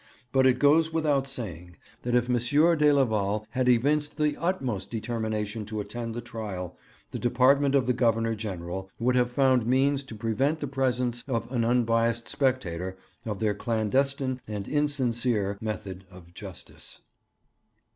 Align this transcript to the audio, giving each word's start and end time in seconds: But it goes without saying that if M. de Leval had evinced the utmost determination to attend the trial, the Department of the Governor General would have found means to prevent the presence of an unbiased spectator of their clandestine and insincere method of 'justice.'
But 0.31 0.47
it 0.47 0.57
goes 0.57 0.91
without 0.91 1.27
saying 1.27 1.77
that 2.01 2.15
if 2.15 2.27
M. 2.27 2.35
de 2.35 2.91
Leval 2.91 3.45
had 3.51 3.69
evinced 3.69 4.17
the 4.17 4.35
utmost 4.35 4.89
determination 4.89 5.63
to 5.67 5.79
attend 5.79 6.15
the 6.15 6.21
trial, 6.21 6.75
the 7.11 7.19
Department 7.19 7.75
of 7.75 7.85
the 7.85 7.93
Governor 7.93 8.33
General 8.33 8.89
would 8.97 9.15
have 9.15 9.29
found 9.31 9.67
means 9.67 10.03
to 10.05 10.15
prevent 10.15 10.59
the 10.59 10.65
presence 10.65 11.23
of 11.27 11.51
an 11.51 11.63
unbiased 11.63 12.27
spectator 12.27 12.97
of 13.27 13.39
their 13.39 13.53
clandestine 13.53 14.41
and 14.47 14.67
insincere 14.67 15.59
method 15.61 16.05
of 16.09 16.33
'justice.' 16.33 17.01